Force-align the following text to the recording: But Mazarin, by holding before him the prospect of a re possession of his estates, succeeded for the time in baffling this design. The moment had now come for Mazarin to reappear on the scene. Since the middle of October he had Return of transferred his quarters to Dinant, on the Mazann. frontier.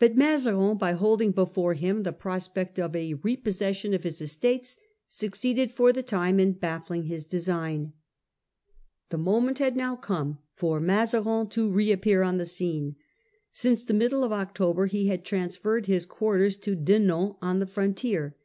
But 0.00 0.16
Mazarin, 0.16 0.78
by 0.78 0.94
holding 0.94 1.30
before 1.30 1.74
him 1.74 2.02
the 2.02 2.12
prospect 2.12 2.76
of 2.80 2.96
a 2.96 3.14
re 3.14 3.36
possession 3.36 3.94
of 3.94 4.02
his 4.02 4.20
estates, 4.20 4.76
succeeded 5.06 5.70
for 5.70 5.92
the 5.92 6.02
time 6.02 6.40
in 6.40 6.54
baffling 6.54 7.06
this 7.06 7.24
design. 7.24 7.92
The 9.10 9.18
moment 9.18 9.60
had 9.60 9.76
now 9.76 9.94
come 9.94 10.40
for 10.56 10.80
Mazarin 10.80 11.46
to 11.50 11.70
reappear 11.70 12.24
on 12.24 12.36
the 12.36 12.46
scene. 12.46 12.96
Since 13.52 13.84
the 13.84 13.94
middle 13.94 14.24
of 14.24 14.32
October 14.32 14.86
he 14.86 15.06
had 15.06 15.20
Return 15.20 15.20
of 15.20 15.26
transferred 15.28 15.86
his 15.86 16.04
quarters 16.04 16.56
to 16.56 16.74
Dinant, 16.74 17.36
on 17.40 17.60
the 17.60 17.66
Mazann. 17.66 17.72
frontier. 17.72 18.36